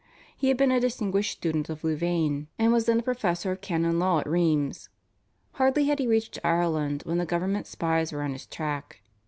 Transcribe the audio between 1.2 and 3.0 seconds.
student of Louvain, and was then